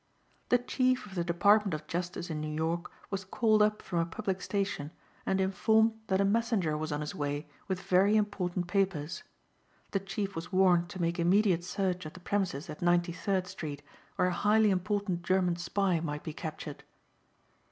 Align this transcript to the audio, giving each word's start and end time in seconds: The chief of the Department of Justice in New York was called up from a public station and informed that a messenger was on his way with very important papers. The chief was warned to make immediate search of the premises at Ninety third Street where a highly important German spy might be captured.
The 0.49 0.57
chief 0.57 1.05
of 1.05 1.13
the 1.13 1.23
Department 1.23 1.75
of 1.75 1.85
Justice 1.85 2.31
in 2.31 2.41
New 2.41 2.49
York 2.51 2.91
was 3.11 3.23
called 3.23 3.61
up 3.61 3.83
from 3.83 3.99
a 3.99 4.05
public 4.07 4.41
station 4.41 4.89
and 5.27 5.39
informed 5.39 5.93
that 6.07 6.19
a 6.19 6.25
messenger 6.25 6.75
was 6.75 6.91
on 6.91 7.01
his 7.01 7.13
way 7.13 7.47
with 7.67 7.79
very 7.83 8.15
important 8.15 8.65
papers. 8.65 9.21
The 9.91 9.99
chief 9.99 10.35
was 10.35 10.51
warned 10.51 10.89
to 10.89 10.99
make 10.99 11.19
immediate 11.19 11.63
search 11.63 12.07
of 12.07 12.13
the 12.13 12.19
premises 12.19 12.67
at 12.67 12.81
Ninety 12.81 13.11
third 13.11 13.45
Street 13.45 13.83
where 14.15 14.29
a 14.29 14.33
highly 14.33 14.71
important 14.71 15.21
German 15.21 15.55
spy 15.57 15.99
might 15.99 16.23
be 16.23 16.33
captured. 16.33 16.83